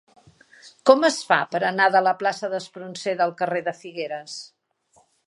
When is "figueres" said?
3.83-4.39